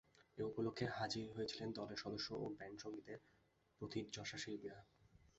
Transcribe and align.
এ 0.37 0.43
উপলক্ষে 0.43 0.85
হাজির 0.97 1.25
হয়েছিলেন 1.31 1.69
দলের 1.71 2.01
সদস্য 2.03 2.27
ও 2.35 2.45
ব্যান্ড 2.57 2.77
সংগীতের 2.79 3.19
প্রথিতযশা 3.81 4.37
শিল্পীরা। 4.37 4.79